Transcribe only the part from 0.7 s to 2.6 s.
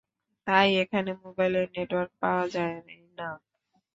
এখানে মোবাইলের নেটওয়ার্ক পাওয়া